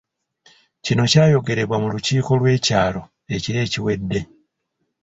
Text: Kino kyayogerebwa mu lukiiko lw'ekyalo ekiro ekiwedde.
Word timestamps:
Kino 0.85 1.03
kyayogerebwa 1.11 1.75
mu 1.81 1.87
lukiiko 1.93 2.31
lw'ekyalo 2.39 3.01
ekiro 3.35 3.59
ekiwedde. 3.65 4.19